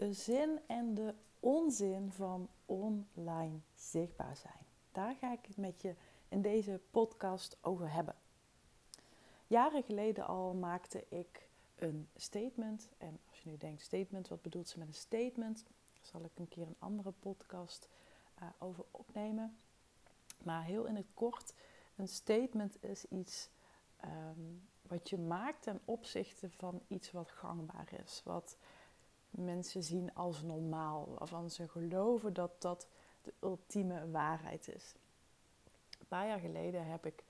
[0.00, 4.64] De zin en de onzin van online zichtbaar zijn.
[4.92, 5.94] Daar ga ik het met je
[6.28, 8.14] in deze podcast over hebben.
[9.46, 12.88] Jaren geleden al maakte ik een statement.
[12.98, 15.64] En als je nu denkt, statement, wat bedoelt ze met een statement?
[15.64, 17.88] Daar zal ik een keer een andere podcast
[18.42, 19.56] uh, over opnemen.
[20.42, 21.54] Maar heel in het kort,
[21.96, 23.48] een statement is iets
[24.04, 28.22] um, wat je maakt ten opzichte van iets wat gangbaar is.
[28.24, 28.56] Wat
[29.30, 31.14] mensen zien als normaal.
[31.18, 32.88] Waarvan ze geloven dat dat
[33.22, 34.94] de ultieme waarheid is.
[35.98, 37.24] Een paar jaar geleden heb ik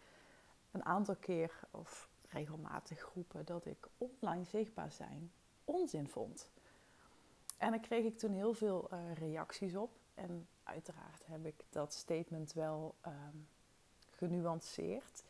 [0.71, 5.33] een aantal keer, of regelmatig groepen dat ik online zichtbaar zijn
[5.65, 6.51] onzin vond.
[7.59, 9.91] En daar kreeg ik toen heel veel uh, reacties op.
[10.15, 13.49] En uiteraard heb ik dat statement wel um,
[14.11, 15.23] genuanceerd.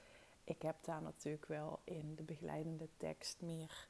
[0.44, 3.88] Ik heb daar natuurlijk wel in de begeleidende tekst meer,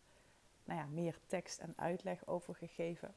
[0.71, 3.15] nou ja, meer tekst en uitleg over gegeven.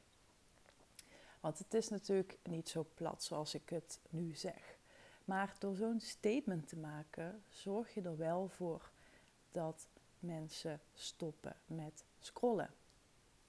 [1.40, 4.76] Want het is natuurlijk niet zo plat zoals ik het nu zeg.
[5.24, 8.90] Maar door zo'n statement te maken, zorg je er wel voor
[9.52, 9.88] dat
[10.18, 12.70] mensen stoppen met scrollen.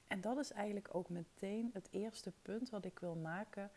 [0.08, 3.72] En dat is eigenlijk ook meteen het eerste punt wat ik wil maken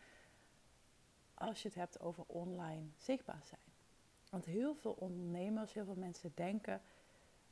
[1.33, 3.61] als je het hebt over online zichtbaar zijn.
[4.29, 6.81] Want heel veel ondernemers, heel veel mensen denken: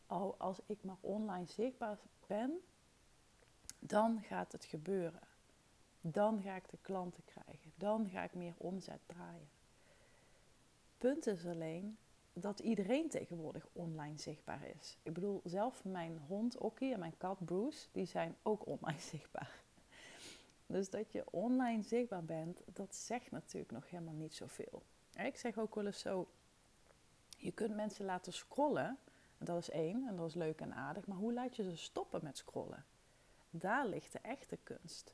[0.08, 2.59] oh, als ik maar online zichtbaar ben,
[3.80, 5.22] dan gaat het gebeuren.
[6.02, 7.72] Dan ga ik de klanten krijgen.
[7.75, 9.50] Dan ga ik meer omzet draaien.
[10.98, 11.98] Punt is alleen,
[12.33, 14.98] dat iedereen tegenwoordig online zichtbaar is.
[15.04, 19.59] Ik bedoel, zelf mijn hond Okkie en mijn kat Bruce, die zijn ook online zichtbaar.
[20.65, 24.83] Dus dat je online zichtbaar bent, dat zegt natuurlijk nog helemaal niet zoveel.
[25.17, 26.27] Ik zeg ook wel eens zo,
[27.38, 28.98] je kunt mensen laten scrollen,
[29.37, 32.20] dat is één, en dat is leuk en aardig, maar hoe laat je ze stoppen
[32.23, 32.86] met scrollen?
[33.49, 35.14] Daar ligt de echte kunst.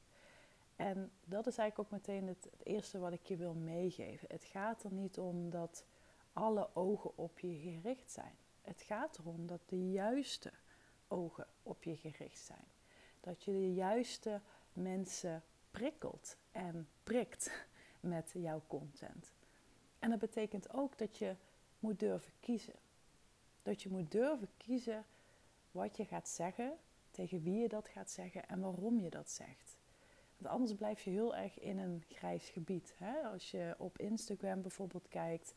[0.75, 4.27] En dat is eigenlijk ook meteen het, eerste wat ik je wil meegeven.
[4.31, 5.85] Het gaat er niet om dat
[6.33, 8.35] alle ogen op je gericht zijn.
[8.61, 10.51] Het gaat erom dat de juiste
[11.07, 12.67] ogen op je gericht zijn.
[13.19, 14.41] Dat je de juiste
[14.73, 17.65] mensen prikkelt en prikt
[17.99, 19.33] met jouw content.
[19.99, 21.35] En dat betekent ook dat je
[21.79, 22.75] moet durven kiezen.
[23.63, 25.05] Dat je moet durven kiezen
[25.71, 26.73] wat je gaat zeggen,
[27.11, 29.77] tegen wie je dat gaat zeggen en waarom je dat zegt.
[30.37, 32.93] Want anders blijf je heel erg in een grijs gebied.
[32.97, 33.21] Hè?
[33.21, 35.55] Als je op Instagram bijvoorbeeld kijkt,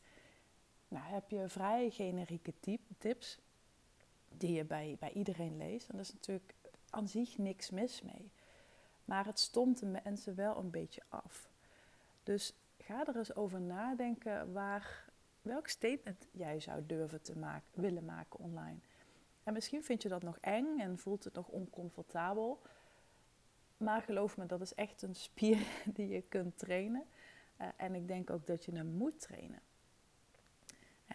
[0.87, 2.53] nou, heb je vrij generieke
[2.97, 3.39] tips
[4.29, 5.87] die je bij, bij iedereen leest.
[5.87, 6.53] En daar is natuurlijk
[6.89, 8.31] aan zich niks mis mee.
[9.05, 11.49] Maar het stomt de mensen wel een beetje af.
[12.23, 15.06] Dus ga er eens over nadenken waar,
[15.47, 18.77] welk statement jij zou durven te maken, willen maken online.
[19.43, 22.61] En misschien vind je dat nog eng en voelt het nog oncomfortabel.
[23.77, 27.05] Maar geloof me, dat is echt een spier die je kunt trainen.
[27.61, 29.59] Uh, en ik denk ook dat je hem moet trainen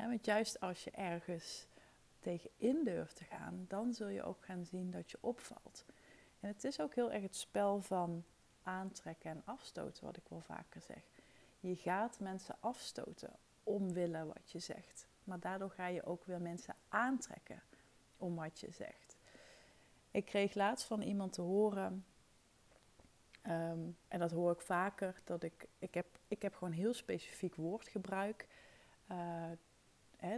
[0.09, 1.67] want juist als je ergens
[2.19, 5.85] tegenin durft te gaan, dan zul je ook gaan zien dat je opvalt.
[6.41, 8.25] En het is ook heel erg het spel van
[8.63, 11.03] aantrekken en afstoten, wat ik wel vaker zeg.
[11.61, 15.07] Je gaat mensen afstoten omwille wat je zegt.
[15.25, 17.63] Maar daardoor ga je ook weer mensen aantrekken
[18.17, 19.17] om wat je zegt.
[20.11, 22.05] Ik kreeg laatst van iemand te horen,
[23.43, 27.55] ehm, en dat hoor ik vaker, dat ik, ik, heb, ik heb gewoon heel specifiek
[27.55, 28.47] woordgebruik.
[29.11, 29.51] Uh,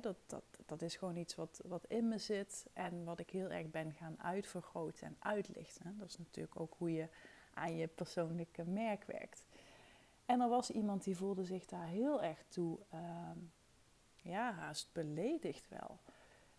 [0.00, 3.50] dat, dat, dat is gewoon iets wat, wat in me zit en wat ik heel
[3.50, 5.96] erg ben gaan uitvergroten en uitlichten.
[5.98, 7.08] Dat is natuurlijk ook hoe je
[7.54, 9.44] aan je persoonlijke merk werkt.
[10.26, 13.30] En er was iemand die voelde zich daar heel erg toe, uh,
[14.14, 15.98] ja, haast beledigd wel.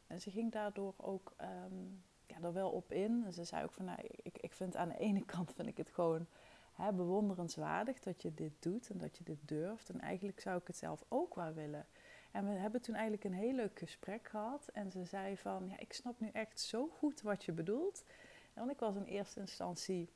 [0.08, 3.24] En ze ging daardoor ook um, ja, er wel op in.
[3.26, 5.78] En ze zei ook van, nou, ik, ik vind aan de ene kant vind ik
[5.78, 6.28] het gewoon
[6.74, 9.90] hè, bewonderenswaardig dat je dit doet en dat je dit durft.
[9.90, 11.88] En eigenlijk zou ik het zelf ook wel willen.
[12.32, 14.68] En we hebben toen eigenlijk een heel leuk gesprek gehad.
[14.68, 18.04] En ze zei van, ja, ik snap nu echt zo goed wat je bedoelt.
[18.54, 20.10] En want ik was in eerste instantie,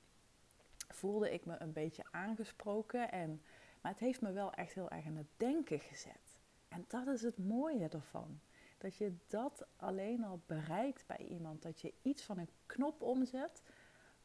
[0.89, 3.11] voelde ik me een beetje aangesproken.
[3.11, 3.41] En,
[3.81, 6.39] maar het heeft me wel echt heel erg aan het denken gezet.
[6.67, 8.39] En dat is het mooie ervan.
[8.77, 11.61] Dat je dat alleen al bereikt bij iemand.
[11.61, 13.63] Dat je iets van een knop omzet,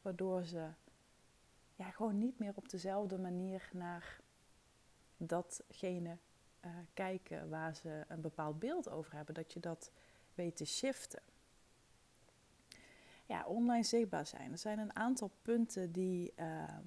[0.02, 0.68] waardoor ze
[1.74, 4.20] ja, gewoon niet meer op dezelfde manier naar
[5.16, 6.18] datgene
[6.64, 9.34] uh, kijken waar ze een bepaald beeld over hebben.
[9.34, 9.92] Dat je dat
[10.34, 11.22] weet te shiften.
[13.26, 14.52] Ja, online zichtbaar zijn.
[14.52, 16.78] Er zijn een aantal punten die, uh,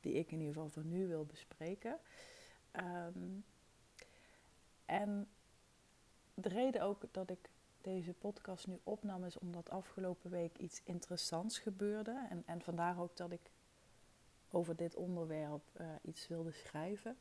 [0.00, 1.98] die ik in ieder geval voor nu wil bespreken.
[2.72, 3.44] Um,
[4.84, 5.28] en
[6.34, 7.50] de reden ook dat ik
[7.80, 12.26] deze podcast nu opnam is omdat afgelopen week iets interessants gebeurde.
[12.30, 13.50] En, en vandaar ook dat ik
[14.50, 17.16] over dit onderwerp uh, iets wilde schrijven.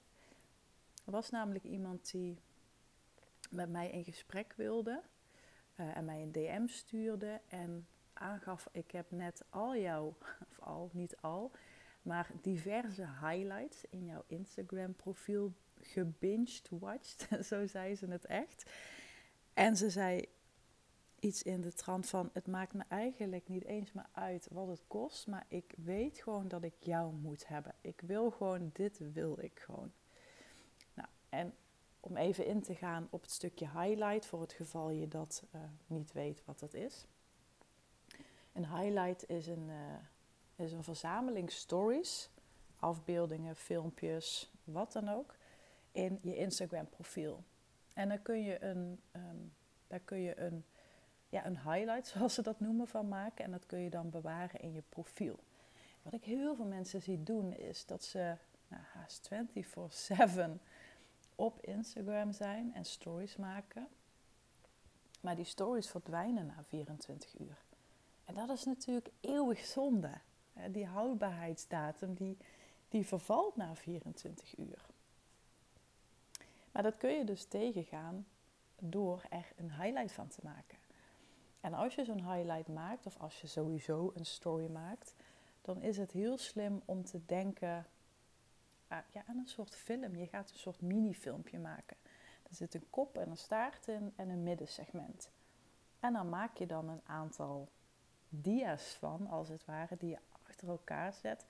[1.05, 2.37] Er was namelijk iemand die
[3.49, 5.01] met mij in gesprek wilde
[5.75, 10.17] uh, en mij een DM stuurde en aangaf: Ik heb net al jouw,
[10.49, 11.51] of al, niet al,
[12.01, 18.71] maar diverse highlights in jouw Instagram profiel gebinged watched, zo zei ze het echt.
[19.53, 20.25] En ze zei
[21.19, 24.83] iets in de trant van: Het maakt me eigenlijk niet eens meer uit wat het
[24.87, 27.75] kost, maar ik weet gewoon dat ik jou moet hebben.
[27.81, 29.91] Ik wil gewoon, dit wil ik gewoon.
[30.93, 31.53] Nou, en
[32.05, 35.61] om even in te gaan op het stukje highlight, voor het geval je dat uh,
[35.87, 37.05] niet weet wat dat is.
[38.53, 42.29] Een highlight is een, uh, is een verzameling stories,
[42.79, 45.35] afbeeldingen, filmpjes, wat dan ook,
[45.91, 47.43] in je Instagram profiel.
[47.93, 49.53] En dan kun je een, um,
[49.87, 50.65] daar kun je een,
[51.29, 53.45] ja, een highlight, zoals ze dat noemen, van maken.
[53.45, 55.39] En dat kun je dan bewaren in je profiel.
[56.01, 58.35] Wat ik heel veel mensen zie doen, is dat ze
[58.67, 60.61] nou, haast 24-7
[61.35, 63.87] op Instagram zijn en stories maken.
[65.21, 67.63] Maar die stories verdwijnen na 24 uur.
[68.25, 70.11] En dat is natuurlijk eeuwig zonde.
[70.71, 72.37] Die houdbaarheidsdatum die,
[72.89, 74.85] die vervalt na 24 uur.
[76.71, 78.25] Maar dat kun je dus tegengaan
[78.79, 80.77] door er een highlight van te maken.
[81.61, 85.15] En als je zo'n highlight maakt, of als je sowieso een story maakt,
[85.61, 87.85] dan is het heel slim om te denken
[89.11, 90.15] ja, aan een soort film.
[90.15, 91.97] Je gaat een soort mini-filmpje maken.
[92.49, 95.29] Er zit een kop en een staart in en een middensegment.
[95.99, 97.69] En dan maak je dan een aantal
[98.29, 101.45] dia's van, als het ware, die je achter elkaar zet,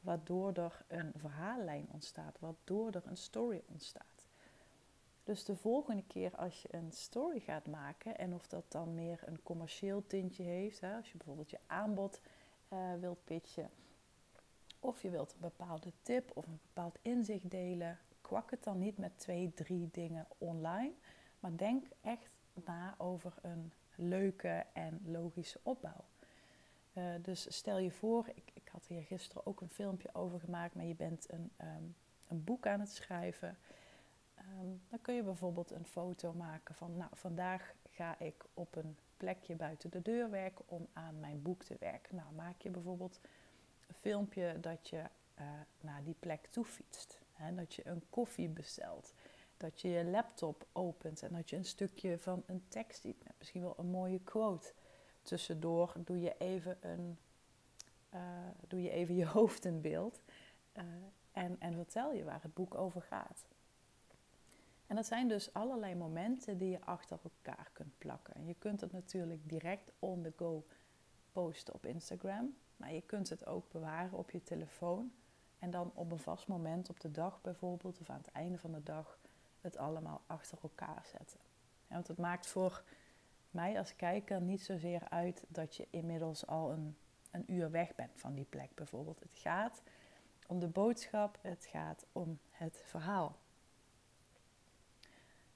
[0.00, 4.26] waardoor er een verhaallijn ontstaat, waardoor er een story ontstaat.
[5.24, 9.22] Dus de volgende keer als je een story gaat maken, en of dat dan meer
[9.24, 12.20] een commercieel tintje heeft, hè, als je bijvoorbeeld je aanbod
[12.72, 13.70] uh, wilt pitchen,
[14.84, 18.98] of je wilt een bepaalde tip of een bepaald inzicht delen, kwak het dan niet
[18.98, 20.92] met twee, drie dingen online,
[21.40, 22.32] maar denk echt
[22.64, 26.04] na over een leuke en logische opbouw.
[26.92, 30.74] Uh, dus stel je voor, ik, ik, had hier gisteren ook een filmpje over gemaakt,
[30.74, 31.94] maar je bent een, um,
[32.28, 33.58] een boek aan het schrijven.
[34.38, 38.96] Um, dan kun je bijvoorbeeld een foto maken van, nou, vandaag ga ik op een
[39.16, 42.16] plekje buiten de deur werken om aan mijn boek te werken.
[42.16, 43.20] Nou, maak je bijvoorbeeld
[43.92, 45.02] filmpje dat je
[45.40, 45.46] uh,
[45.80, 47.18] naar die plek toe fietst.
[47.32, 49.14] Hè, dat je een koffie bestelt.
[49.56, 53.24] Dat je je laptop opent en dat je een stukje van een tekst ziet.
[53.38, 54.72] Misschien wel een mooie quote.
[55.22, 57.18] Tussendoor doe je even, een,
[58.14, 58.20] uh,
[58.68, 60.20] doe je, even je hoofd in beeld.
[60.74, 60.84] Uh,
[61.32, 63.44] en, en vertel je waar het boek over gaat.
[64.86, 68.34] En dat zijn dus allerlei momenten die je achter elkaar kunt plakken.
[68.34, 70.66] En je kunt het natuurlijk direct on the go
[71.32, 72.56] posten op Instagram.
[72.76, 75.12] Maar je kunt het ook bewaren op je telefoon.
[75.58, 78.72] En dan op een vast moment op de dag bijvoorbeeld, of aan het einde van
[78.72, 79.18] de dag,
[79.60, 81.40] het allemaal achter elkaar zetten.
[81.86, 82.82] want het maakt voor
[83.50, 86.96] mij als kijker niet zozeer uit dat je inmiddels al een,
[87.30, 89.20] een uur weg bent van die plek bijvoorbeeld.
[89.20, 89.82] Het gaat
[90.46, 93.36] om de boodschap, het gaat om het verhaal.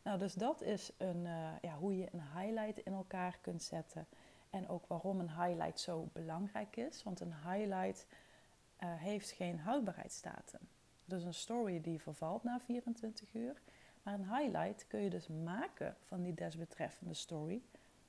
[0.02, 4.06] Nou, dus dat is een, uh, ja, hoe je een highlight in elkaar kunt zetten.
[4.50, 7.02] En ook waarom een highlight zo belangrijk is.
[7.02, 8.06] Want een highlight
[8.82, 10.60] uh, heeft geen houdbaarheidsdatum.
[11.04, 13.60] Dus een story die vervalt na 24 uur.
[14.02, 17.62] Maar een highlight kun je dus maken van die desbetreffende story.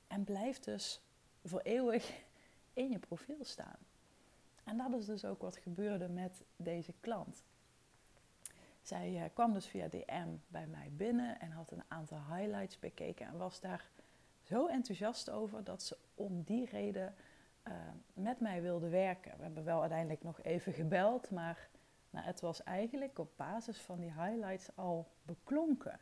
[0.06, 1.00] En blijft dus
[1.44, 2.22] voor eeuwig
[2.72, 3.78] in je profiel staan.
[4.64, 7.44] En dat is dus ook wat gebeurde met deze klant.
[8.82, 13.26] Zij uh, kwam dus via DM bij mij binnen en had een aantal highlights bekeken
[13.26, 13.90] en was daar
[14.50, 17.14] zo enthousiast over dat ze om die reden
[17.68, 17.74] uh,
[18.12, 19.36] met mij wilde werken.
[19.36, 21.68] We hebben wel uiteindelijk nog even gebeld, maar
[22.10, 26.00] nou, het was eigenlijk op basis van die highlights al beklonken.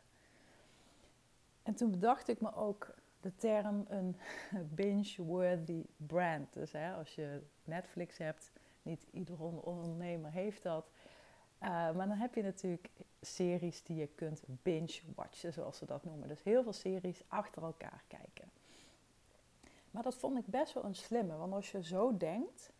[1.63, 4.15] En toen bedacht ik me ook de term een
[4.75, 6.53] binge-worthy brand.
[6.53, 8.51] Dus hè, als je Netflix hebt,
[8.81, 10.91] niet ieder ondernemer heeft dat.
[11.61, 12.89] Uh, maar dan heb je natuurlijk
[13.21, 16.27] series die je kunt binge-watchen, zoals ze dat noemen.
[16.27, 18.51] Dus heel veel series achter elkaar kijken.
[19.91, 22.71] Maar dat vond ik best wel een slimme, want als je zo denkt,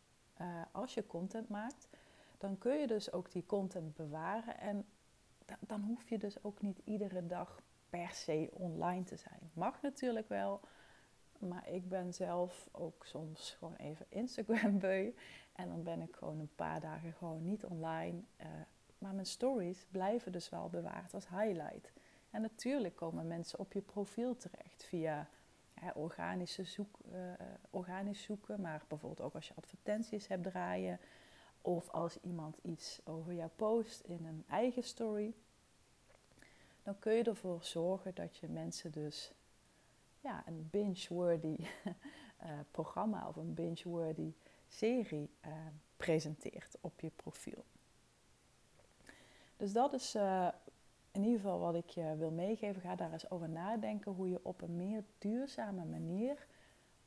[0.42, 1.88] uh, als je content maakt,
[2.38, 4.60] dan kun je dus ook die content bewaren.
[4.60, 4.86] En
[5.60, 9.52] dan hoef je dus ook niet iedere dag per se online te zijn.
[9.54, 10.60] Mag natuurlijk wel,
[11.40, 15.12] maar ik ben zelf ook soms gewoon even Instagram beu.
[15.60, 18.22] En dan ben ik gewoon een paar dagen gewoon niet online.
[18.42, 18.48] Uh,
[18.98, 21.92] maar mijn stories blijven dus wel bewaard als highlight.
[22.30, 25.30] En natuurlijk komen mensen op je profiel terecht via
[25.94, 27.18] organische zoek, uh,
[27.70, 31.00] organisch zoeken, maar bijvoorbeeld ook als je advertenties hebt draaien.
[31.62, 35.34] Of als iemand iets over jou post in een eigen story.
[36.84, 39.32] Dan kun je ervoor zorgen dat je mensen dus
[40.20, 44.34] ja, een binge-worthy uh, programma of een binge-worthy
[44.70, 45.52] serie uh,
[45.98, 47.66] presenteert op je profiel.
[49.58, 50.48] Dus dat is uh,
[51.12, 52.82] in ieder geval wat ik je wil meegeven.
[52.82, 56.48] Ga daar eens over nadenken hoe je op een meer duurzame manier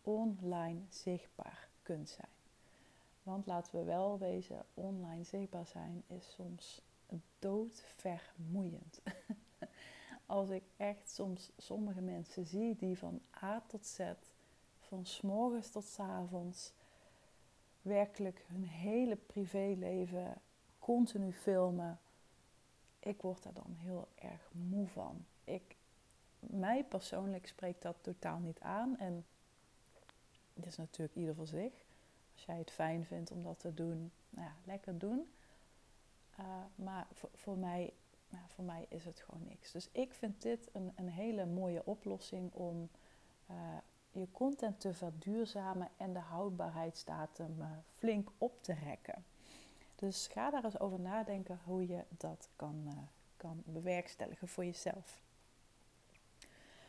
[0.02, 2.30] online zichtbaar kunt zijn.
[3.22, 6.82] Want laten we wel wezen, online zichtbaar zijn is soms
[7.38, 9.00] doodvermoeiend.
[10.26, 14.00] Als ik echt soms sommige mensen zie die van A tot Z,
[14.78, 16.72] van s morgens tot s avonds,
[17.82, 20.34] werkelijk hun hele privéleven
[20.78, 22.00] continu filmen.
[22.98, 25.24] Ik word daar dan heel erg moe van.
[25.44, 25.76] Ik,
[26.38, 28.98] mij persoonlijk spreekt dat totaal niet aan.
[28.98, 29.26] En
[30.54, 31.72] het is natuurlijk ieder voor zich.
[32.32, 35.32] Als jij het fijn vindt om dat te doen, nou ja, lekker doen.
[36.40, 37.92] Uh, maar voor, voor, mij,
[38.28, 39.72] nou, voor mij is het gewoon niks.
[39.72, 42.88] Dus ik vind dit een, een hele mooie oplossing om
[43.50, 43.56] uh,
[44.22, 49.24] je content te verduurzamen en de houdbaarheidsdatum uh, flink op te rekken.
[49.94, 55.20] Dus ga daar eens over nadenken hoe je dat kan, kan bewerkstelligen voor jezelf.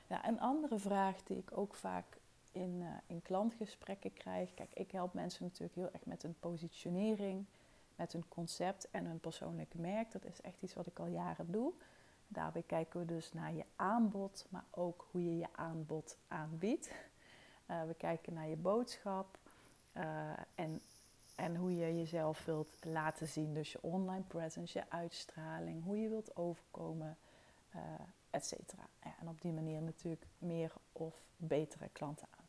[0.07, 2.17] Ja, een andere vraag die ik ook vaak
[2.51, 4.53] in, uh, in klantgesprekken krijg.
[4.53, 7.45] Kijk, ik help mensen natuurlijk heel erg met hun positionering,
[7.95, 10.11] met hun concept en hun persoonlijke merk.
[10.11, 11.73] Dat is echt iets wat ik al jaren doe.
[12.27, 16.91] Daarbij kijken we dus naar je aanbod, maar ook hoe je je aanbod aanbiedt.
[17.73, 19.37] Uh, we kijken naar je boodschap
[19.93, 20.81] uh, en,
[21.35, 23.53] en hoe je jezelf wilt laten zien.
[23.53, 27.17] Dus je online presence, je uitstraling, hoe je wilt overkomen,
[28.29, 28.87] et cetera.
[29.03, 32.41] Ja, en op die manier natuurlijk meer of betere klanten aan.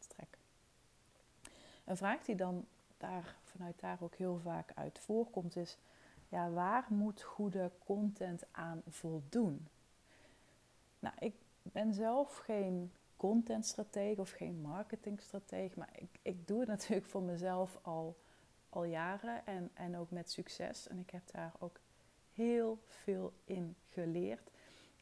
[1.84, 2.66] Een vraag die dan
[2.96, 5.78] daar, vanuit daar ook heel vaak uit voorkomt is,
[6.28, 9.68] ja, waar moet goede content aan voldoen?
[10.98, 12.92] Nou, ik ben zelf geen
[13.24, 18.16] contentstratege of geen marketingstratege, maar ik, ik doe het natuurlijk voor mezelf al,
[18.68, 20.88] al jaren en, en ook met succes.
[20.88, 21.80] En ik heb daar ook
[22.32, 24.50] heel veel in geleerd.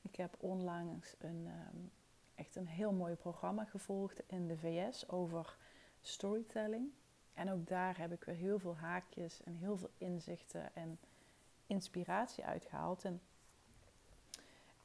[0.02, 1.90] Ik heb onlangs een, um,
[2.34, 5.56] echt een heel mooi programma gevolgd in de VS over
[6.00, 6.90] storytelling.
[7.34, 10.98] En ook daar heb ik weer heel veel haakjes en heel veel inzichten en
[11.66, 13.04] inspiratie uitgehaald.
[13.04, 13.20] En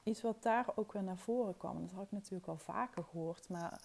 [0.08, 3.50] iets wat daar ook weer naar voren kwam, dat had ik natuurlijk al vaker gehoord,
[3.50, 3.80] maar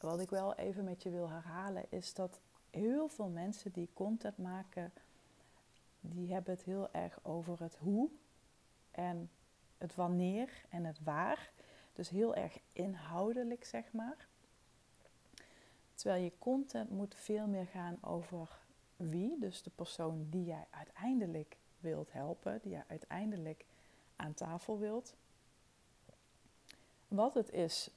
[0.00, 2.40] wat ik wel even met je wil herhalen, is dat
[2.70, 4.92] heel veel mensen die content maken,
[6.00, 8.08] die hebben het heel erg over het hoe
[8.90, 9.30] en
[9.78, 11.50] het wanneer en het waar.
[11.92, 14.26] Dus heel erg inhoudelijk, zeg maar.
[15.94, 18.58] Terwijl je content moet veel meer gaan over
[18.96, 23.64] wie, dus de persoon die jij uiteindelijk wilt helpen, die jij uiteindelijk
[24.16, 25.14] aan tafel wilt.
[27.08, 27.90] Wat het is,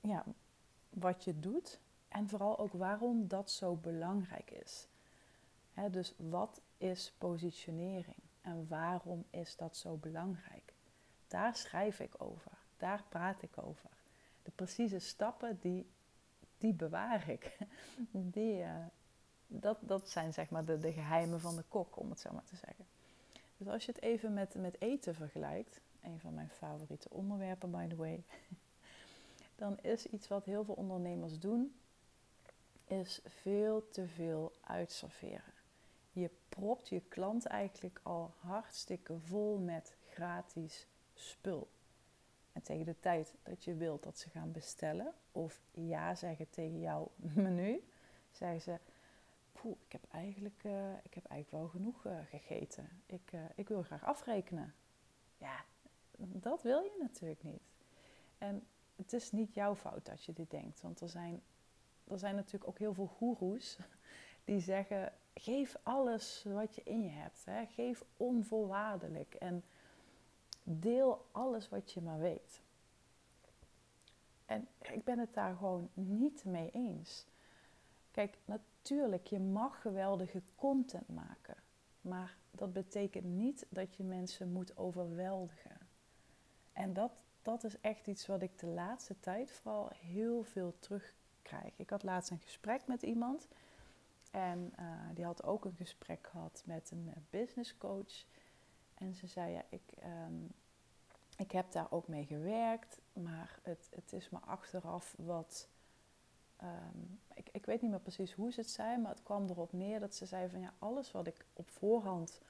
[0.00, 0.24] ja,
[0.90, 4.86] wat je doet en vooral ook waarom dat zo belangrijk is.
[5.90, 10.72] dus wat is positionering en waarom is dat zo belangrijk?
[11.28, 13.90] Daar schrijf ik over, daar praat ik over.
[14.42, 15.86] De precieze stappen die
[16.58, 17.56] die bewaar ik.
[18.10, 18.70] Die, uh,
[19.46, 22.44] dat, dat zijn zeg maar de, de geheimen van de kok, om het zo maar
[22.44, 22.86] te zeggen.
[23.56, 27.86] Dus als je het even met, met eten vergelijkt, een van mijn favoriete onderwerpen by
[27.86, 28.24] the way,
[29.56, 31.74] dan is iets wat heel veel ondernemers doen,
[32.84, 35.54] is veel te veel uitserveren.
[36.12, 41.68] Je propt je klant eigenlijk al hartstikke vol met gratis spul.
[42.52, 46.80] En tegen de tijd dat je wilt dat ze gaan bestellen of ja zeggen tegen
[46.80, 47.10] jouw
[47.44, 47.82] menu,
[48.32, 48.78] zeggen ze:
[49.52, 52.88] Poeh, ik heb eigenlijk, uh, ik heb eigenlijk wel genoeg uh, gegeten.
[53.06, 54.74] Ik, uh, ik wil graag afrekenen.
[55.38, 55.64] Ja,
[56.16, 57.62] dat wil je natuurlijk niet.
[58.38, 60.80] En het is niet jouw fout dat je dit denkt.
[60.80, 61.42] Want er zijn,
[62.04, 63.78] er zijn natuurlijk ook heel veel goeroes
[64.44, 67.44] die zeggen: geef alles wat je in je hebt.
[67.44, 67.66] Hè.
[67.66, 69.34] Geef onvoorwaardelijk.
[69.34, 69.64] En
[70.62, 72.60] deel alles wat je maar weet.
[74.46, 77.26] En ik ben het daar gewoon niet mee eens.
[78.10, 81.56] Kijk, natuurlijk, je mag geweldige content maken.
[82.00, 85.75] Maar dat betekent niet dat je mensen moet overweldigen.
[86.76, 91.72] En dat, dat is echt iets wat ik de laatste tijd vooral heel veel terugkrijg.
[91.76, 93.48] Ik had laatst een gesprek met iemand.
[94.30, 98.24] En uh, die had ook een gesprek gehad met een uh, business coach.
[98.94, 99.92] En ze zei, ja, ik,
[100.26, 100.52] um,
[101.36, 103.00] ik heb daar ook mee gewerkt.
[103.12, 105.68] Maar het, het is me achteraf wat
[106.62, 109.72] Um, ik, ik, weet niet meer precies hoe ze het zei, maar het kwam erop
[109.72, 112.40] neer dat ze zei van ja, alles wat ik op voorhand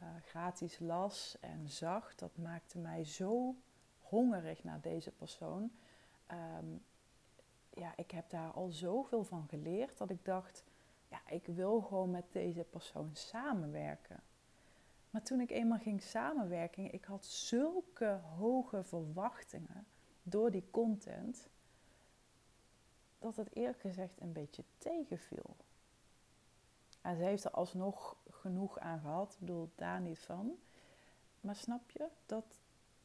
[0.00, 3.54] uh, gratis las en zag, dat maakte mij zo
[3.98, 5.70] hongerig naar deze persoon.
[6.58, 6.82] Um,
[7.70, 10.64] ja, ik heb daar al zoveel van geleerd dat ik dacht,
[11.08, 14.22] ja, ik wil gewoon met deze persoon samenwerken.
[15.10, 19.86] Maar toen ik eenmaal ging samenwerken, ik had zulke hoge verwachtingen
[20.22, 21.48] door die content
[23.18, 25.56] dat het eerlijk gezegd een beetje tegenviel.
[27.00, 30.58] En ze heeft er alsnog genoeg aan gehad, ik bedoel daar niet van.
[31.40, 32.44] Maar snap je, dat,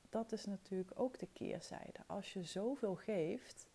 [0.09, 1.99] dat is natuurlijk ook de keerzijde.
[2.05, 3.67] Als je zoveel geeft,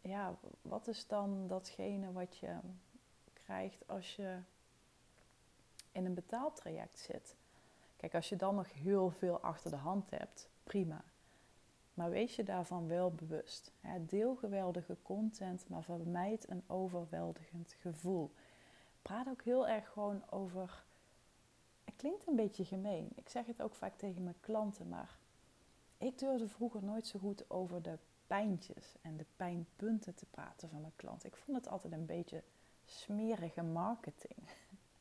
[0.00, 2.58] ja, wat is dan datgene wat je
[3.32, 4.38] krijgt als je
[5.92, 7.36] in een betaaltraject zit?
[7.96, 11.04] Kijk, als je dan nog heel veel achter de hand hebt, prima.
[11.94, 13.72] Maar wees je daarvan wel bewust.
[14.00, 18.32] Deel geweldige content, maar vermijd een overweldigend gevoel.
[19.02, 20.84] Praat ook heel erg gewoon over.
[21.84, 23.12] Het klinkt een beetje gemeen.
[23.14, 25.18] Ik zeg het ook vaak tegen mijn klanten, maar
[25.98, 30.80] ik durfde vroeger nooit zo goed over de pijntjes en de pijnpunten te praten van
[30.80, 31.24] mijn klant.
[31.24, 32.42] Ik vond het altijd een beetje
[32.84, 34.38] smerige marketing.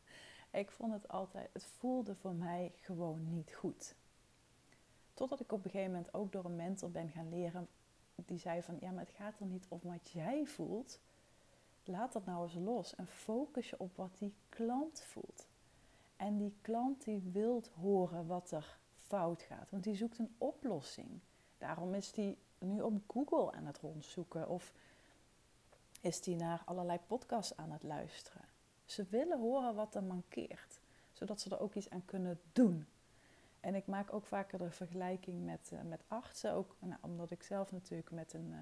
[0.52, 3.96] ik vond het altijd, het voelde voor mij gewoon niet goed.
[5.14, 7.68] Totdat ik op een gegeven moment ook door een mentor ben gaan leren.
[8.16, 11.00] Die zei van, ja, maar het gaat er niet om wat jij voelt.
[11.90, 15.48] Laat dat nou eens los en focus je op wat die klant voelt.
[16.16, 19.70] En die klant die wilt horen wat er fout gaat.
[19.70, 21.20] Want die zoekt een oplossing.
[21.58, 24.50] Daarom is die nu op Google aan het rondzoeken.
[24.50, 24.74] Of
[26.02, 28.46] is die naar allerlei podcasts aan het luisteren.
[28.86, 30.80] Ze willen horen wat er mankeert.
[31.12, 32.88] Zodat ze er ook iets aan kunnen doen.
[33.60, 36.54] En ik maak ook vaker de vergelijking met, uh, met artsen.
[36.54, 38.58] Ook nou, omdat ik zelf natuurlijk met een uh,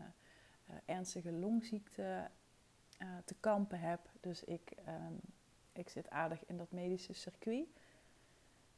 [0.69, 2.29] uh, ernstige longziekte
[3.25, 3.99] te kampen heb.
[4.19, 5.19] Dus ik, um,
[5.71, 7.67] ik zit aardig in dat medische circuit.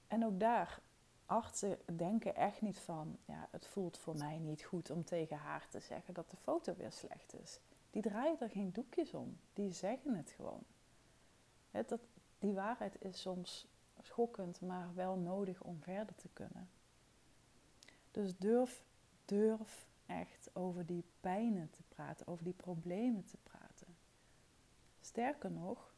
[0.08, 0.82] En ook daar,
[1.25, 3.17] artsen denken echt niet van...
[3.25, 6.75] Ja, het voelt voor mij niet goed om tegen haar te zeggen dat de foto
[6.75, 7.60] weer slecht is.
[7.91, 9.38] Die draaien er geen doekjes om.
[9.53, 10.63] Die zeggen het gewoon.
[11.71, 11.99] dat,
[12.39, 13.67] die waarheid is soms
[14.01, 16.69] schokkend, maar wel nodig om verder te kunnen.
[18.12, 18.84] Dus durf,
[19.25, 23.59] durf echt over die pijnen te praten, over die problemen te praten.
[25.10, 25.93] Sterker nog,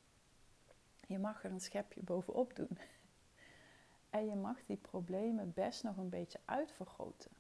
[1.08, 2.78] je mag er een schepje bovenop doen.
[4.10, 7.32] En je mag die problemen best nog een beetje uitvergroten.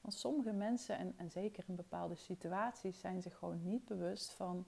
[0.00, 4.66] Want sommige mensen, en, en zeker in bepaalde situaties, zijn zich gewoon niet bewust van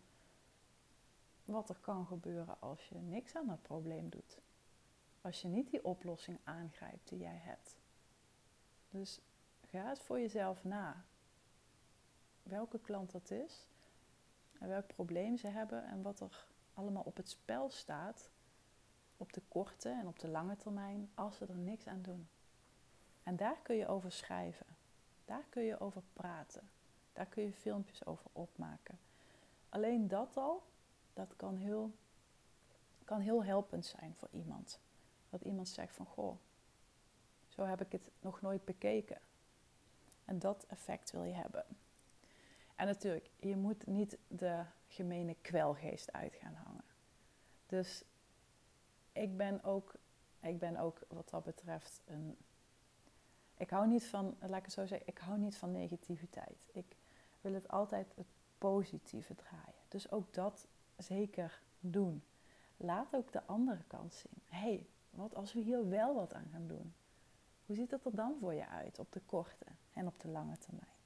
[1.44, 4.40] wat er kan gebeuren als je niks aan dat probleem doet
[5.22, 7.76] als je niet die oplossing aangrijpt die jij hebt.
[8.90, 9.20] Dus
[9.60, 11.04] ga eens voor jezelf na.
[12.42, 13.68] Welke klant dat is,
[14.62, 18.30] en welk probleem ze hebben en wat er allemaal op het spel staat
[19.16, 22.28] op de korte en op de lange termijn als ze er niks aan doen.
[23.22, 24.66] En daar kun je over schrijven.
[25.24, 26.70] Daar kun je over praten.
[27.12, 28.98] Daar kun je filmpjes over opmaken.
[29.68, 30.62] Alleen dat al,
[31.12, 31.92] dat kan heel,
[33.04, 34.80] kan heel helpend zijn voor iemand.
[35.30, 36.36] Dat iemand zegt van goh,
[37.48, 39.20] zo heb ik het nog nooit bekeken.
[40.24, 41.64] En dat effect wil je hebben.
[42.82, 46.84] En natuurlijk, je moet niet de gemene kwelgeest uit gaan hangen.
[47.66, 48.04] Dus
[49.12, 49.94] ik ben ook,
[50.40, 52.36] ik ben ook wat dat betreft een.
[53.56, 56.68] Ik hou niet van, laat ik het zo zeggen, ik hou niet van negativiteit.
[56.72, 56.96] Ik
[57.40, 58.26] wil het altijd het
[58.58, 59.82] positieve draaien.
[59.88, 62.22] Dus ook dat zeker doen.
[62.76, 64.42] Laat ook de andere kant zien.
[64.48, 66.94] hey, wat als we hier wel wat aan gaan doen?
[67.66, 70.58] Hoe ziet het er dan voor je uit op de korte en op de lange
[70.58, 71.01] termijn?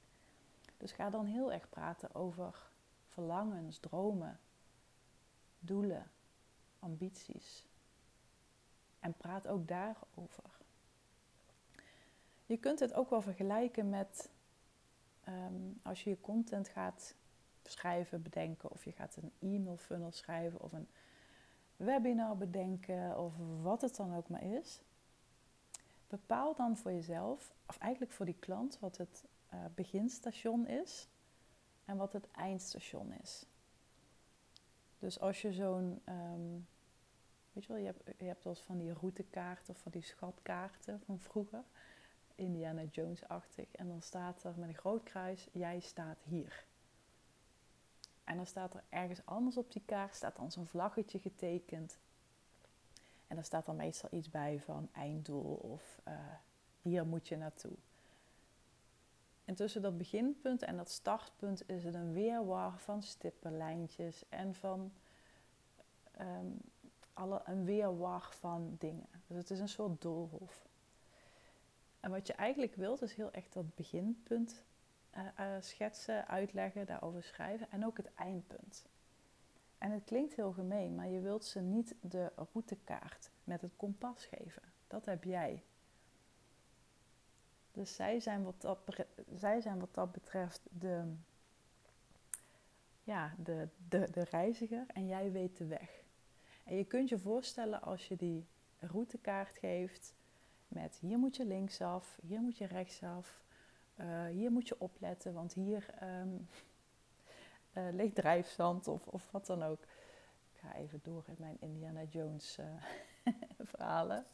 [0.76, 2.70] Dus ga dan heel erg praten over
[3.08, 4.40] verlangens, dromen,
[5.58, 6.10] doelen,
[6.78, 7.66] ambities.
[8.98, 10.50] En praat ook daarover.
[12.46, 14.30] Je kunt het ook wel vergelijken met
[15.28, 17.14] um, als je je content gaat
[17.62, 20.88] schrijven, bedenken, of je gaat een e-mail funnel schrijven of een
[21.76, 24.80] webinar bedenken of wat het dan ook maar is.
[26.08, 29.24] Bepaal dan voor jezelf, of eigenlijk voor die klant, wat het
[29.56, 31.08] uh, beginstation is.
[31.84, 33.46] en wat het eindstation is.
[34.98, 36.52] Dus als je zo'n, ehm,
[37.52, 40.02] weet je wel, je hebt, je hebt wel eens van die routekaarten of van die
[40.02, 41.64] schatkaarten van vroeger,
[42.34, 43.72] Indiana Jones-achtig.
[43.72, 46.64] En dan staat er met een groot kruis, jij staat hier.
[48.24, 51.98] En dan staat er ergens anders op die kaart, staat dan zo'n vlaggetje getekend.
[53.26, 56.14] En dan staat er meestal iets bij van einddoel of uh,
[56.82, 57.76] hier moet je naartoe.
[59.46, 64.92] En tussen dat beginpunt en dat startpunt is het een weerwar van stippenlijntjes en van
[66.20, 66.60] um,
[67.12, 69.08] alle, een weerwar van dingen.
[69.26, 70.66] Dus het is een soort doolhof.
[72.00, 74.64] En wat je eigenlijk wilt is heel echt dat beginpunt
[75.16, 78.86] uh, uh, schetsen, uitleggen, daarover schrijven en ook het eindpunt.
[79.78, 84.24] En het klinkt heel gemeen, maar je wilt ze niet de routekaart met het kompas
[84.24, 84.62] geven.
[84.86, 85.62] Dat heb jij.
[87.76, 88.78] Dus zij zijn wat dat,
[89.34, 91.14] zij zijn wat dat betreft de,
[93.02, 96.04] ja, de, de, de reiziger en jij weet de weg.
[96.64, 98.46] En je kunt je voorstellen als je die
[98.78, 100.14] routekaart geeft
[100.68, 103.42] met hier moet je linksaf, hier moet je rechtsaf,
[103.96, 106.48] uh, hier moet je opletten, want hier um,
[107.72, 109.82] uh, ligt drijfzand of, of wat dan ook.
[110.52, 112.66] Ik ga even door in mijn Indiana Jones uh,
[113.70, 114.24] verhalen.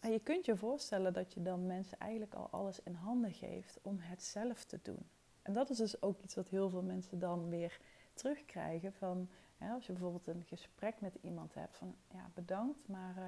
[0.00, 3.98] Je kunt je voorstellen dat je dan mensen eigenlijk al alles in handen geeft om
[3.98, 5.08] het zelf te doen.
[5.42, 7.80] En dat is dus ook iets wat heel veel mensen dan weer
[8.14, 13.16] terugkrijgen van hè, als je bijvoorbeeld een gesprek met iemand hebt van ja bedankt, maar
[13.16, 13.24] uh,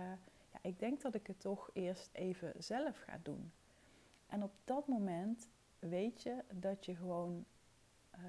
[0.52, 3.52] ja, ik denk dat ik het toch eerst even zelf ga doen.
[4.26, 7.44] En op dat moment weet je dat je gewoon
[8.14, 8.20] uh,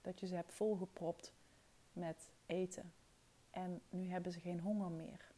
[0.00, 1.32] dat je ze hebt volgepropt
[1.92, 2.92] met eten.
[3.50, 5.30] En nu hebben ze geen honger meer.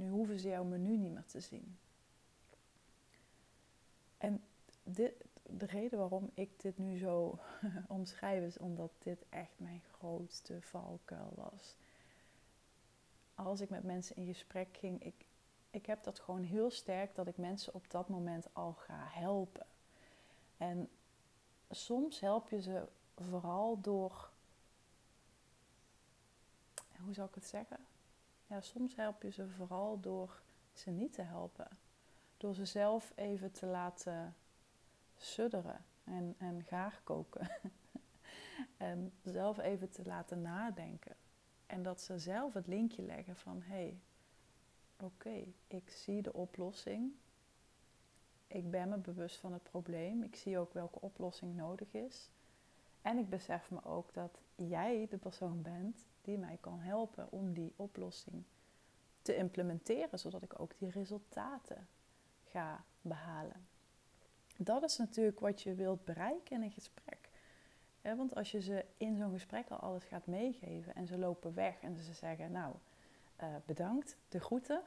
[0.00, 1.78] Nu hoeven ze jouw menu niet meer te zien.
[4.18, 4.42] En
[4.82, 7.38] dit, de reden waarom ik dit nu zo
[7.88, 11.76] omschrijf is omdat dit echt mijn grootste valkuil was.
[13.34, 15.14] Als ik met mensen in gesprek ging, ik,
[15.70, 19.66] ik heb dat gewoon heel sterk dat ik mensen op dat moment al ga helpen.
[20.56, 20.88] En
[21.70, 24.30] soms help je ze vooral door,
[27.04, 27.78] hoe zou ik het zeggen?
[28.50, 31.68] Ja, soms help je ze vooral door ze niet te helpen.
[32.36, 34.36] Door ze zelf even te laten
[35.16, 37.50] sudderen en, en gaar koken.
[38.76, 41.14] en zelf even te laten nadenken.
[41.66, 44.00] En dat ze zelf het linkje leggen van hé, hey,
[45.00, 47.12] oké, ik zie de oplossing.
[48.46, 50.22] Ik ben me bewust van het probleem.
[50.22, 52.30] Ik zie ook welke oplossing nodig is.
[53.02, 57.52] En ik besef me ook dat jij de persoon bent die mij kan helpen om
[57.52, 58.44] die oplossing
[59.22, 61.88] te implementeren, zodat ik ook die resultaten
[62.44, 63.66] ga behalen.
[64.56, 67.28] Dat is natuurlijk wat je wilt bereiken in een gesprek.
[68.02, 71.80] want als je ze in zo'n gesprek al alles gaat meegeven en ze lopen weg
[71.80, 72.74] en ze zeggen, nou,
[73.42, 74.82] uh, bedankt, de groeten,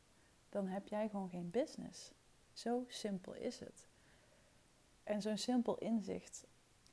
[0.54, 2.12] dan heb jij gewoon geen business.
[2.52, 3.86] Zo simpel is het.
[5.04, 6.46] En zo'n simpel inzicht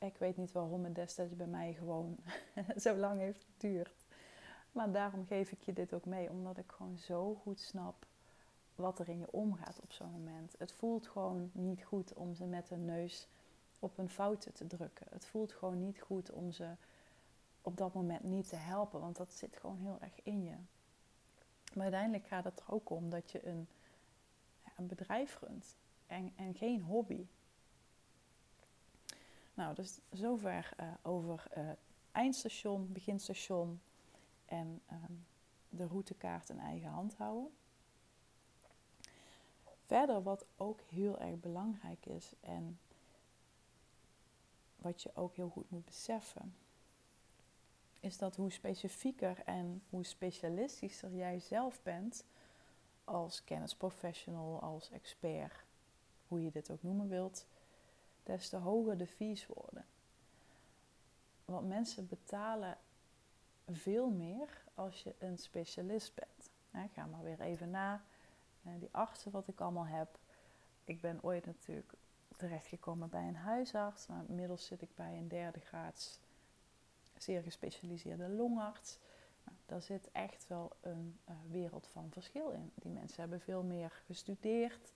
[0.06, 2.18] ik weet niet waarom het destijds bij mij gewoon
[2.84, 4.06] zo lang heeft geduurd.
[4.72, 8.06] Maar daarom geef ik je dit ook mee, omdat ik gewoon zo goed snap
[8.76, 10.56] wat er in je omgaat op zo'n moment.
[10.58, 13.28] Het voelt gewoon niet goed om ze met een neus
[13.80, 15.08] op hun fouten te drukken.
[15.10, 16.70] Het voelt gewoon niet goed om ze
[17.62, 20.56] op dat moment niet te helpen, want dat zit gewoon heel erg in je.
[21.74, 23.68] Maar uiteindelijk gaat het er ook om dat je een,
[24.78, 25.76] een bedrijf runt
[26.08, 27.28] en geen hobby.
[29.56, 31.70] Nou, dus zover uh, over uh,
[32.12, 33.82] eindstation, beginstation
[34.46, 35.26] en um,
[35.70, 37.52] de routekaart in eigen hand houden.
[39.86, 42.80] Verder wat ook heel erg belangrijk is en
[44.76, 46.56] wat je ook heel goed moet beseffen,
[48.00, 52.26] is dat hoe specifieker en hoe specialistischer jij zelf bent
[53.04, 55.64] als kennisprofessional, als expert,
[56.28, 57.46] hoe je dit ook noemen wilt,
[58.26, 59.86] des te hoger de fees worden.
[61.46, 62.78] Want mensen betalen
[63.72, 66.92] veel meer als je een specialist bent.
[66.94, 68.04] ga maar weer even na.
[68.64, 70.18] Eh, die artsen wat ik allemaal heb.
[70.84, 71.94] Ik ben ooit natuurlijk
[72.38, 74.08] terechtgekomen bij een huisarts.
[74.08, 76.20] Maar inmiddels zit ik bij een derde graads
[77.18, 78.98] zeer gespecialiseerde longarts.
[79.44, 82.72] Nou, daar zit echt wel een uh, wereld van verschil in.
[82.76, 84.94] Die mensen hebben veel meer gestudeerd.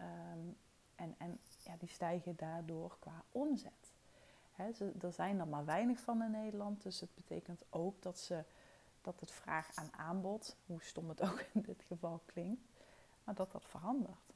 [0.00, 0.56] Um,
[1.02, 3.92] en, en ja, die stijgen daardoor qua omzet.
[4.74, 8.44] ze, er zijn er maar weinig van in Nederland, dus het betekent ook dat, ze,
[9.00, 12.62] dat het vraag aan aanbod, hoe stom het ook in dit geval klinkt,
[13.24, 14.34] maar dat dat verandert.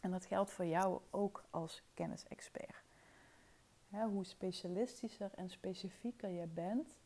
[0.00, 2.82] En dat geldt voor jou ook als kennisexpert.
[3.88, 6.96] hoe specialistischer en specifieker je bent.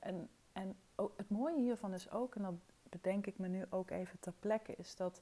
[0.00, 3.90] En, en ook, het mooie hiervan is ook, en dat bedenk ik me nu ook
[3.90, 5.20] even ter plekke, is dat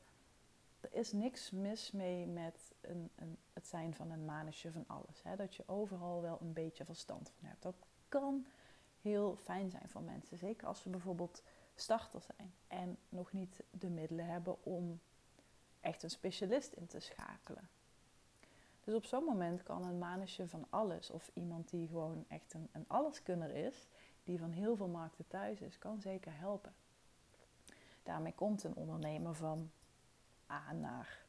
[0.80, 5.22] er is niks mis mee met een, een, het zijn van een manusje van alles.
[5.22, 5.36] Hè?
[5.36, 7.62] Dat je overal wel een beetje verstand van hebt.
[7.62, 7.74] Dat
[8.08, 8.46] kan
[9.00, 10.38] heel fijn zijn voor mensen.
[10.38, 11.42] Zeker als ze bijvoorbeeld
[11.74, 15.00] starter zijn en nog niet de middelen hebben om
[15.80, 17.68] echt een specialist in te schakelen.
[18.84, 22.68] Dus op zo'n moment kan een manusje van alles of iemand die gewoon echt een,
[22.72, 23.86] een alleskunner is,
[24.24, 26.74] die van heel veel markten thuis is, kan zeker helpen.
[28.02, 29.70] Daarmee komt een ondernemer van
[30.50, 31.24] A naar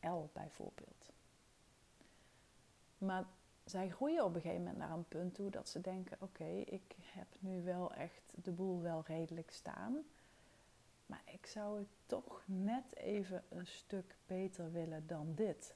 [0.00, 1.12] L bijvoorbeeld.
[2.98, 3.24] Maar
[3.64, 6.94] zij groeien op een gegeven moment naar een punt toe dat ze denken: oké, ik
[7.00, 10.04] heb nu wel echt de boel wel redelijk staan.
[11.06, 15.74] Maar ik zou het toch net even een stuk beter willen dan dit.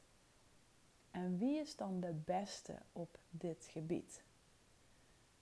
[1.10, 4.22] En wie is dan de beste op dit gebied?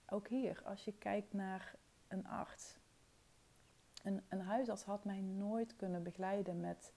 [0.08, 1.74] Ook hier, als je kijkt naar
[2.08, 2.78] een arts.
[4.02, 6.92] Een, een huisarts had mij nooit kunnen begeleiden met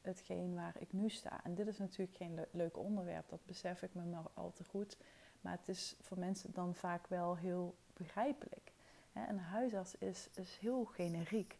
[0.00, 1.44] hetgeen waar ik nu sta.
[1.44, 4.96] En dit is natuurlijk geen leuk onderwerp, dat besef ik me maar al te goed.
[5.40, 8.72] Maar het is voor mensen dan vaak wel heel begrijpelijk.
[9.12, 11.58] Een huisarts is, is heel generiek.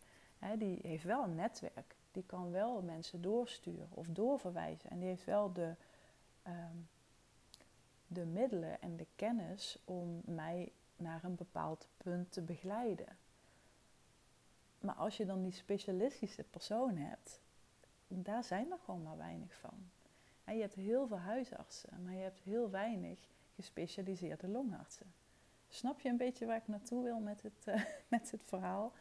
[0.58, 1.96] Die heeft wel een netwerk.
[2.10, 4.90] Die kan wel mensen doorsturen of doorverwijzen.
[4.90, 5.74] En die heeft wel de,
[6.42, 6.76] ehm,
[8.06, 13.18] de middelen en de kennis om mij naar een bepaald punt te begeleiden.
[14.82, 17.40] Maar als je dan die specialistische persoon hebt,
[18.08, 19.90] daar zijn er gewoon maar weinig van.
[20.44, 23.18] En je hebt heel veel huisartsen, maar je hebt heel weinig
[23.54, 25.12] gespecialiseerde longartsen.
[25.68, 28.92] Snap je een beetje waar ik naartoe wil met het, uh, met het verhaal?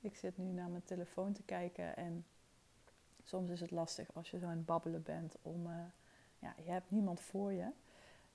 [0.00, 2.26] Ik zit nu naar mijn telefoon te kijken en
[3.22, 5.84] soms is het lastig als je zo aan het babbelen bent om, uh,
[6.38, 7.70] ja, je hebt niemand voor je.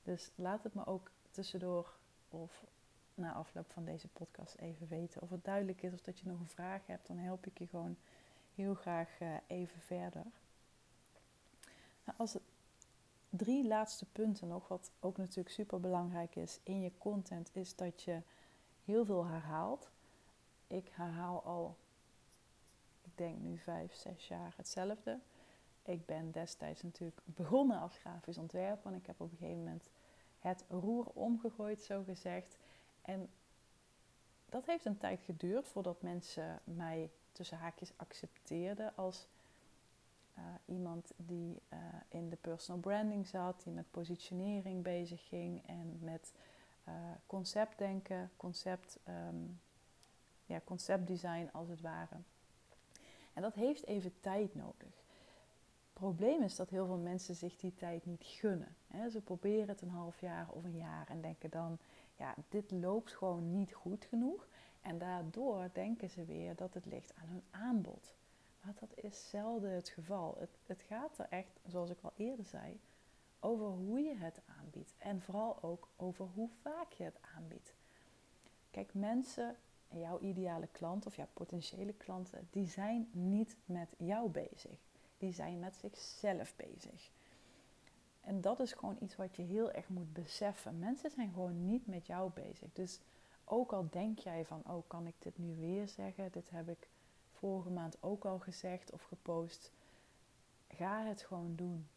[0.03, 1.97] Dus laat het me ook tussendoor
[2.29, 2.65] of
[3.17, 5.21] na afloop van deze podcast even weten.
[5.21, 7.67] Of het duidelijk is of dat je nog een vraag hebt, dan help ik je
[7.67, 7.97] gewoon
[8.55, 10.23] heel graag uh, even verder.
[12.03, 12.37] Nou, als
[13.29, 18.03] drie laatste punten nog, wat ook natuurlijk super belangrijk is in je content, is dat
[18.03, 18.21] je
[18.85, 19.89] heel veel herhaalt.
[20.67, 21.77] Ik herhaal al,
[23.01, 25.19] ik denk nu vijf, zes jaar hetzelfde.
[25.83, 29.89] Ik ben destijds natuurlijk begonnen als grafisch ontwerper en ik heb op een gegeven moment
[30.39, 32.57] het roer omgegooid, zo gezegd.
[33.07, 33.29] En
[34.45, 39.27] dat heeft een tijd geduurd voordat mensen mij tussen haakjes accepteerden als
[40.37, 45.99] uh, iemand die uh, in de personal branding zat, die met positionering bezig ging en
[46.01, 46.33] met
[47.25, 49.59] conceptdenken, concept, um,
[50.45, 52.15] ja, conceptdesign als het ware.
[53.33, 54.87] En dat heeft even tijd nodig.
[54.87, 58.75] Het probleem is dat heel veel mensen zich die tijd niet gunnen.
[59.11, 61.77] Ze proberen het een half jaar of een jaar en denken dan,
[62.17, 64.47] ja, dit loopt gewoon niet goed genoeg.
[64.81, 68.15] En daardoor denken ze weer dat het ligt aan hun aanbod.
[68.61, 70.35] Maar dat is zelden het geval.
[70.39, 72.79] Het, het gaat er echt, zoals ik al eerder zei,
[73.39, 74.93] over hoe je het aanbiedt.
[74.97, 77.75] En vooral ook over hoe vaak je het aanbiedt.
[78.71, 79.55] Kijk, mensen,
[79.89, 84.79] jouw ideale klant of jouw potentiële klanten, die zijn niet met jou bezig.
[85.17, 87.11] Die zijn met zichzelf bezig.
[88.27, 90.79] En dat is gewoon iets wat je heel erg moet beseffen.
[90.79, 92.73] Mensen zijn gewoon niet met jou bezig.
[92.73, 92.99] Dus
[93.43, 96.31] ook al denk jij van, oh, kan ik dit nu weer zeggen?
[96.31, 96.89] Dit heb ik
[97.31, 99.71] vorige maand ook al gezegd of gepost.
[100.67, 101.87] Ga het gewoon doen.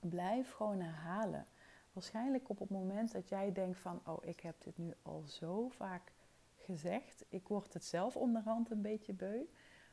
[0.00, 1.46] Blijf gewoon herhalen.
[1.92, 5.68] Waarschijnlijk op het moment dat jij denkt van, oh, ik heb dit nu al zo
[5.68, 6.12] vaak
[6.56, 7.24] gezegd.
[7.28, 9.44] Ik word het zelf onderhand een beetje beu.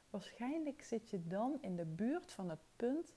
[0.09, 3.15] Waarschijnlijk zit je dan in de buurt van het punt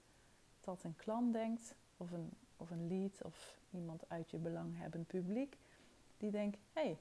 [0.61, 5.57] dat een klant denkt, of een, of een lead, of iemand uit je belanghebbend publiek,
[6.17, 6.99] die denkt, hé, hey,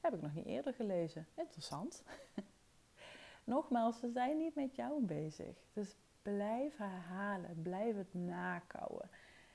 [0.00, 1.26] heb ik nog niet eerder gelezen.
[1.34, 2.02] Interessant.
[3.44, 5.56] Nogmaals, ze zijn niet met jou bezig.
[5.72, 9.08] Dus blijf herhalen, blijf het nakouwen.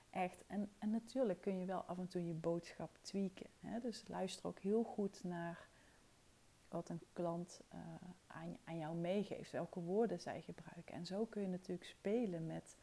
[0.09, 0.43] Echt.
[0.47, 3.49] En, en natuurlijk kun je wel af en toe je boodschap tweaken.
[3.59, 3.79] Hè?
[3.79, 5.67] Dus luister ook heel goed naar
[6.69, 7.79] wat een klant uh,
[8.27, 9.51] aan, aan jou meegeeft.
[9.51, 10.95] Welke woorden zij gebruiken.
[10.95, 12.77] En zo kun je natuurlijk spelen met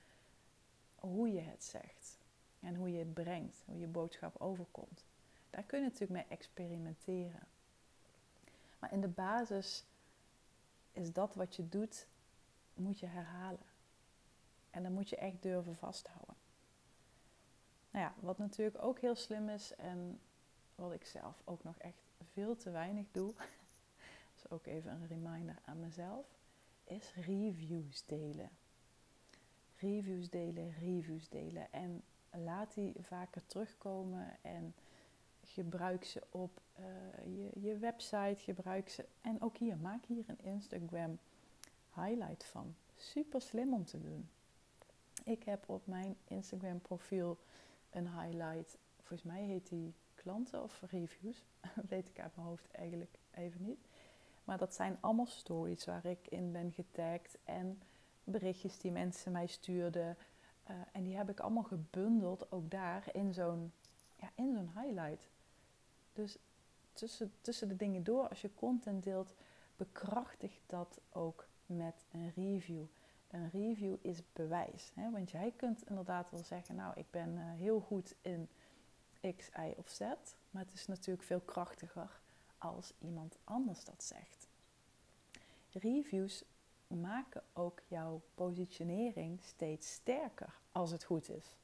[1.07, 2.19] hoe je het zegt.
[2.61, 3.63] En hoe je het brengt.
[3.67, 5.05] Hoe je boodschap overkomt.
[5.51, 7.49] Daar kun je natuurlijk mee experimenteren.
[8.79, 9.85] Maar in de basis
[10.93, 12.07] is dat wat je doet,
[12.75, 13.67] moet je herhalen.
[14.71, 16.37] En dan moet je echt durven vasthouden.
[17.91, 20.21] Nou ja, wat natuurlijk ook heel slim is en
[20.75, 23.35] wat ik zelf ook nog echt veel te weinig doe,
[24.35, 26.27] dus ook even een reminder aan mezelf,
[26.85, 28.51] is reviews delen.
[29.81, 31.73] Reviews delen, reviews delen.
[31.73, 34.75] En laat die vaker terugkomen en
[35.43, 36.87] gebruik ze op uh,
[37.25, 39.05] je, je website, gebruik ze.
[39.21, 41.19] En ook hier, maak hier een Instagram
[41.95, 42.75] highlight van.
[42.97, 44.29] Super slim om te doen.
[45.25, 47.39] Ik heb op mijn Instagram profiel
[47.91, 48.79] een highlight.
[48.97, 51.45] Volgens mij heet die klanten of reviews.
[51.89, 53.87] Weet ik uit mijn hoofd eigenlijk even niet.
[54.45, 57.83] Maar dat zijn allemaal stories waar ik in ben getagd en
[58.27, 60.17] berichtjes die mensen mij stuurden.
[60.71, 63.73] Uh, en die heb ik allemaal gebundeld, ook daar, in zo'n
[64.17, 65.29] ja, in zo'n highlight.
[66.13, 66.39] Dus
[66.93, 69.35] tussen, tussen de dingen door, als je content deelt,
[69.77, 72.85] bekrachtig dat ook met een review.
[73.31, 74.93] Een review is bewijs.
[74.95, 75.11] Hè?
[75.11, 78.49] Want jij kunt inderdaad wel zeggen, nou ik ben uh, heel goed in
[79.37, 80.01] X, Y of Z.
[80.51, 82.21] Maar het is natuurlijk veel krachtiger
[82.59, 84.49] als iemand anders dat zegt.
[85.73, 86.45] Reviews
[86.87, 91.57] maken ook jouw positionering steeds sterker als het goed is.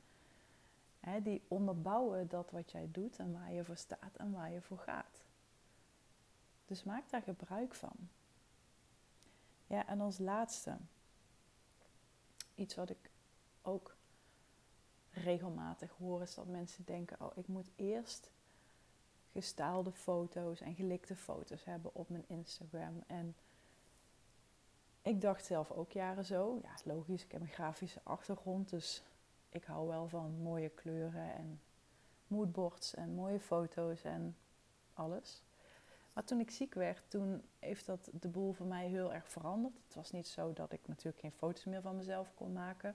[1.22, 4.78] die onderbouwen dat wat jij doet en waar je voor staat en waar je voor
[4.78, 5.22] gaat.
[6.66, 8.08] Dus maak daar gebruik van.
[9.66, 10.76] Ja, en als laatste,
[12.54, 13.10] iets wat ik
[13.62, 13.96] ook
[15.10, 18.30] regelmatig hoor, is dat mensen denken: Oh, ik moet eerst
[19.32, 23.02] gestaalde foto's en gelikte foto's hebben op mijn Instagram.
[23.06, 23.34] En
[25.02, 26.58] ik dacht zelf ook jaren zo.
[26.62, 29.02] Ja, logisch, ik heb een grafische achtergrond, dus
[29.48, 31.60] ik hou wel van mooie kleuren en
[32.26, 34.36] moodboards en mooie foto's en
[34.94, 35.42] alles.
[36.12, 39.74] Maar toen ik ziek werd, toen heeft dat de boel voor mij heel erg veranderd.
[39.86, 42.94] Het was niet zo dat ik natuurlijk geen foto's meer van mezelf kon maken.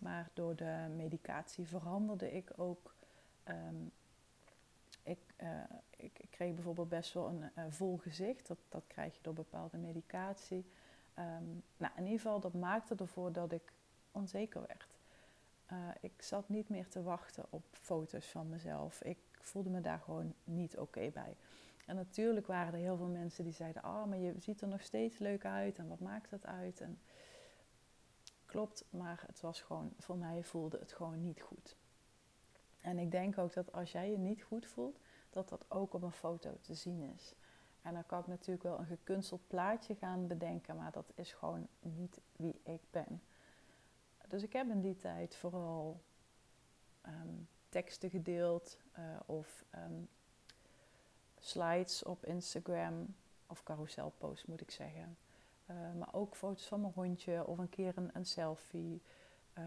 [0.00, 2.94] Maar door de medicatie veranderde ik ook.
[3.44, 3.74] Ehm,
[5.02, 5.48] ik, uh,
[5.96, 8.46] ik, ik, kreeg bijvoorbeeld best wel een vol gezicht.
[8.46, 10.64] Dat, dat krijg je door bepaalde medicatie.
[11.18, 13.72] Um, nou, in ieder geval, dat maakte ervoor dat ik
[14.12, 14.96] onzeker werd.
[15.72, 19.02] Uh, ik zat niet meer te wachten op foto's van mezelf.
[19.02, 21.36] Ik voelde me daar gewoon niet oké bij.
[21.86, 24.82] En natuurlijk waren er heel veel mensen die zeiden: Oh, maar je ziet er nog
[24.82, 26.80] steeds leuk uit en wat maakt dat uit?
[26.80, 26.98] En
[28.46, 31.76] klopt, maar het was gewoon, voor mij voelde het gewoon niet goed.
[32.80, 34.98] En ik denk ook dat als jij je niet goed voelt,
[35.30, 37.34] dat dat ook op een foto te zien is.
[37.84, 41.68] En dan kan ik natuurlijk wel een gekunsteld plaatje gaan bedenken, maar dat is gewoon
[41.80, 43.22] niet wie ik ben.
[44.28, 46.00] Dus ik heb in die tijd vooral
[47.06, 50.08] um, teksten gedeeld uh, of um,
[51.38, 53.14] slides op Instagram
[53.46, 55.16] of carouselposts moet ik zeggen.
[55.66, 59.02] Uh, maar ook foto's van mijn hondje of een keer een, selfie.
[59.58, 59.64] Uh,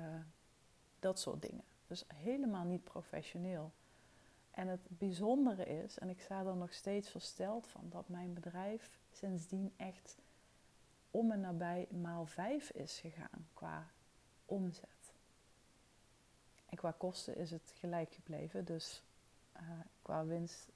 [1.00, 1.64] dat soort dingen.
[1.88, 3.72] Dus helemaal niet professioneel.
[4.58, 9.00] En het bijzondere is, en ik sta er nog steeds versteld van, dat mijn bedrijf
[9.12, 10.18] sindsdien echt
[11.12, 13.88] om en nabij maal vijf is gegaan qua
[14.46, 15.14] omzet.
[16.66, 19.04] En qua kosten is het gelijk gebleven, dus
[19.54, 19.62] uh,
[20.02, 20.70] qua winst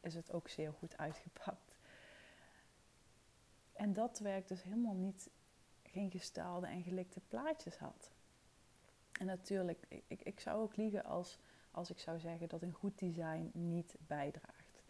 [0.00, 1.74] is het ook zeer goed uitgepakt.
[3.72, 5.30] En dat werkt dus helemaal niet,
[5.82, 8.10] geen gestaalde en gelikte plaatjes had.
[9.12, 11.38] En natuurlijk, ik, ik zou ook liegen als
[11.70, 14.82] als ik zou zeggen dat een goed design niet bijdraagt.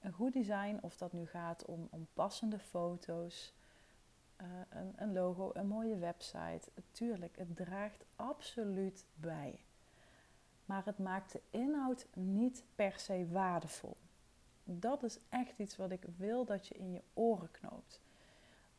[0.00, 3.54] Een goed design, of dat nu gaat om, om passende foto's,
[4.40, 9.60] uh, een, een logo, een mooie website, tuurlijk, het draagt absoluut bij.
[10.64, 13.96] Maar het maakt de inhoud niet per se waardevol.
[14.64, 18.01] Dat is echt iets wat ik wil dat je in je oren knoopt.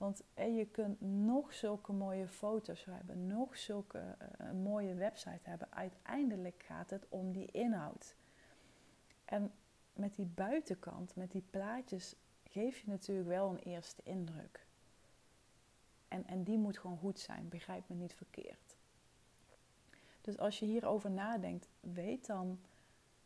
[0.04, 5.72] Want je kunt nog zulke mooie foto's hebben, nog zulke uh, mooie website hebben.
[5.72, 8.16] Uiteindelijk gaat het om die inhoud.
[9.26, 9.52] En
[9.94, 14.66] met die buitenkant, met die plaatjes, geef je natuurlijk wel een eerste indruk.
[16.08, 18.78] En, en die moet gewoon goed zijn, begrijp me niet verkeerd.
[20.22, 22.60] Dus als je hierover nadenkt, weet dan,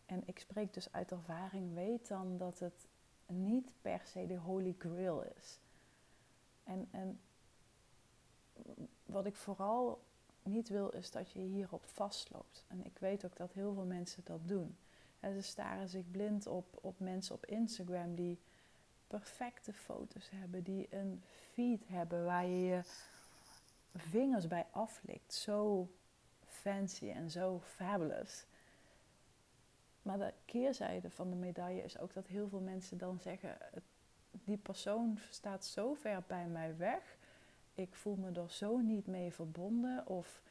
[0.06, 2.88] en ik spreek dus uit ervaring, weet dan dat het
[3.26, 5.60] niet per se de holy grail is.
[6.67, 7.19] En, en
[9.06, 10.01] wat ik vooral
[10.43, 12.65] niet wil, is dat je hierop vastloopt.
[12.67, 14.77] En ik weet ook dat heel veel mensen dat doen.
[15.19, 18.39] En ze staren zich blind op, op mensen op Instagram die
[19.08, 21.21] perfecte foto's hebben, die een
[21.52, 22.81] feed hebben waar je je
[23.96, 25.33] vingers bij aflikt.
[25.33, 25.89] Zo
[26.46, 28.46] fancy en zo fabulous.
[30.02, 33.58] Maar de keerzijde van de medaille is ook dat heel veel mensen dan zeggen:
[34.44, 37.17] die persoon staat zo ver bij mij weg.
[37.73, 40.08] Ik voel me er zo niet mee verbonden.
[40.08, 40.42] Of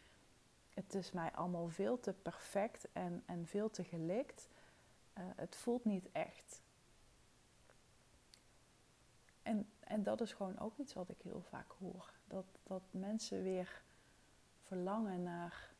[0.74, 4.48] het is mij allemaal veel te perfect en, en veel te gelikt.
[5.18, 6.60] Uh, het voelt niet echt.
[9.42, 12.12] En, en dat is gewoon ook iets wat ik heel vaak hoor.
[12.26, 13.82] Dat, dat mensen weer
[14.62, 15.74] verlangen naar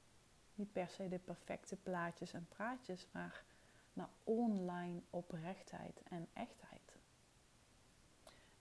[0.55, 3.45] niet per se de perfecte plaatjes en praatjes, maar
[3.93, 6.96] naar online oprechtheid en echtheid.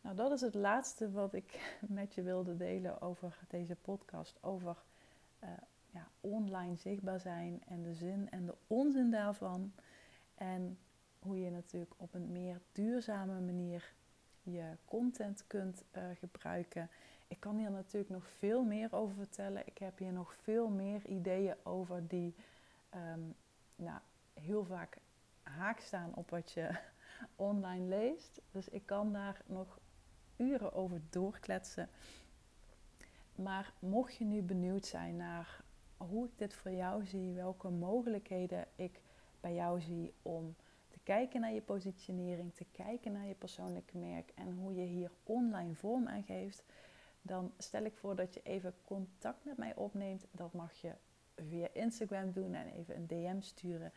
[0.06, 4.38] Nou, dat is het laatste wat ik met je wilde delen over deze podcast.
[4.42, 4.78] Over
[5.44, 5.50] uh,
[5.92, 9.74] ja, online zichtbaar zijn en de zin en de onzin daarvan.
[10.36, 10.78] En
[11.20, 13.94] hoe je natuurlijk op een meer duurzame manier
[14.44, 16.90] je content kunt uh, gebruiken.
[17.28, 19.68] Ik kan hier natuurlijk nog veel meer over vertellen.
[19.68, 22.36] Ik heb hier nog veel meer ideeën over die
[23.14, 23.36] um,
[23.76, 24.00] nou,
[24.34, 24.98] heel vaak
[25.44, 26.70] haak staan op wat je
[27.36, 28.42] online leest.
[28.52, 29.80] Dus ik kan daar nog
[30.38, 31.90] uren over doorkletsen.
[33.36, 35.64] Maar mocht je nu benieuwd zijn naar
[35.98, 39.02] hoe ik dit voor jou zie, welke mogelijkheden ik
[39.42, 40.56] bij jou zie om
[40.88, 45.12] te kijken naar je positionering, te kijken naar je persoonlijke merk en hoe je hier
[45.24, 46.64] online vorm aan geeft,
[47.22, 50.26] dan stel ik voor dat je even contact met mij opneemt.
[50.32, 50.92] Dat mag je
[51.36, 53.92] via Instagram doen en even een DM sturen.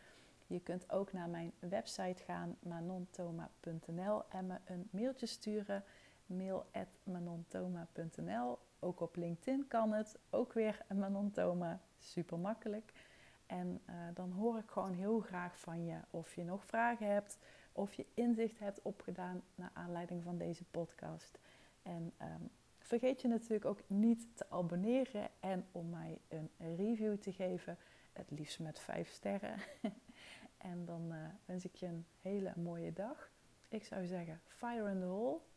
[0.47, 5.83] Je kunt ook naar mijn website gaan, manontoma.nl en me een mailtje sturen.
[6.29, 10.19] mail.manontoma.nl Ook op LinkedIn kan het.
[10.29, 11.79] Ook weer Manontoma.
[11.99, 12.93] Super makkelijk.
[13.45, 17.37] En uh, dan hoor ik gewoon heel graag van je of je nog vragen hebt,
[17.71, 21.39] of je inzicht hebt opgedaan naar aanleiding van deze podcast.
[21.81, 22.49] En um,
[22.79, 27.77] vergeet je natuurlijk ook niet te abonneren en om mij een review te geven,
[28.13, 29.55] het liefst met 5 sterren.
[30.57, 33.31] en dan uh, wens ik je een hele mooie dag.
[33.67, 35.39] Ik zou zeggen, fire in the hole,